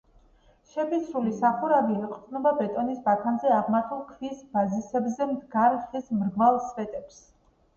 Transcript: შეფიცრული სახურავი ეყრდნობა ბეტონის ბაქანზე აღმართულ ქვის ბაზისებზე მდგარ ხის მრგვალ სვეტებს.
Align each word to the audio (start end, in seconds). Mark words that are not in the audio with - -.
შეფიცრული 0.75 1.33
სახურავი 1.41 1.97
ეყრდნობა 2.07 2.53
ბეტონის 2.61 3.03
ბაქანზე 3.09 3.53
აღმართულ 3.59 4.01
ქვის 4.09 4.41
ბაზისებზე 4.57 5.29
მდგარ 5.35 5.79
ხის 5.85 6.11
მრგვალ 6.23 6.63
სვეტებს. 6.73 7.23